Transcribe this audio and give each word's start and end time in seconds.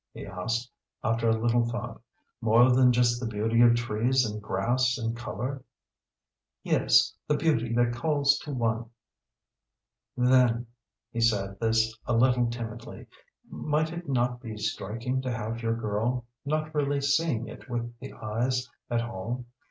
he 0.15 0.25
asked, 0.25 0.71
after 1.03 1.29
a 1.29 1.37
little 1.37 1.63
thought. 1.69 2.01
"More 2.41 2.71
than 2.71 2.91
just 2.91 3.19
the 3.19 3.27
beauty 3.27 3.61
of 3.61 3.75
trees 3.75 4.25
and 4.25 4.41
grass 4.41 4.97
and 4.97 5.15
colour?" 5.15 5.63
"Yes, 6.63 7.13
the 7.27 7.37
beauty 7.37 7.71
that 7.75 7.93
calls 7.93 8.39
to 8.39 8.51
one. 8.51 8.89
"Then," 10.17 10.65
he 11.11 11.21
said 11.21 11.59
this 11.59 11.95
a 12.07 12.15
little 12.15 12.49
timidly 12.49 13.05
"might 13.47 13.91
it 13.93 14.09
not 14.09 14.41
be 14.41 14.57
striking 14.57 15.21
to 15.21 15.29
have 15.31 15.61
your 15.61 15.75
girl, 15.75 16.25
not 16.45 16.73
really 16.73 16.99
seeing 17.01 17.47
it 17.47 17.69
with 17.69 17.95
the 17.99 18.11
eyes 18.13 18.67
at 18.89 19.01
all? 19.03 19.45